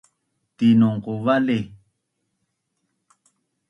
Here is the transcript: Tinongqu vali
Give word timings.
Tinongqu 0.57 1.13
vali 1.25 1.59